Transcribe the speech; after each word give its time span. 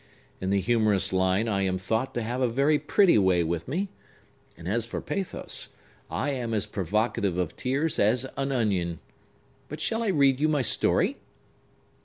In 0.39 0.49
the 0.49 0.59
humorous 0.59 1.13
line, 1.13 1.47
I 1.47 1.61
am 1.61 1.77
thought 1.77 2.15
to 2.15 2.23
have 2.23 2.41
a 2.41 2.47
very 2.47 2.79
pretty 2.79 3.19
way 3.19 3.43
with 3.43 3.67
me; 3.67 3.89
and 4.57 4.67
as 4.67 4.83
for 4.87 4.99
pathos, 4.99 5.69
I 6.09 6.31
am 6.31 6.55
as 6.55 6.65
provocative 6.65 7.37
of 7.37 7.55
tears 7.55 7.99
as 7.99 8.25
an 8.35 8.51
onion. 8.51 8.99
But 9.69 9.79
shall 9.79 10.01
I 10.01 10.07
read 10.07 10.39
you 10.39 10.47
my 10.49 10.63
story?" 10.63 11.17